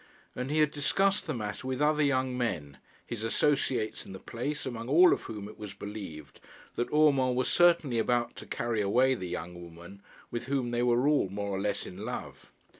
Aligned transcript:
And 0.35 0.49
he 0.49 0.61
had 0.61 0.71
discussed 0.71 1.27
the 1.27 1.33
matter 1.35 1.67
with 1.67 1.79
other 1.79 2.01
young 2.01 2.35
men, 2.35 2.79
his 3.05 3.23
associates 3.23 4.03
in 4.03 4.13
the 4.13 4.19
place, 4.19 4.65
among 4.65 4.89
all 4.89 5.13
of 5.13 5.21
whom 5.29 5.47
it 5.47 5.59
was 5.59 5.75
believed 5.75 6.39
that 6.73 6.91
Urmand 6.91 7.35
was 7.35 7.49
certainly 7.49 7.99
about 7.99 8.35
to 8.37 8.47
carry 8.47 8.81
away 8.81 9.13
the 9.13 9.29
young 9.29 9.61
woman 9.61 10.01
with 10.31 10.45
whom 10.47 10.71
they 10.71 10.81
were 10.81 11.07
all 11.07 11.29
more 11.29 11.49
or 11.51 11.61
less 11.61 11.85
in 11.85 11.97
love. 12.03 12.51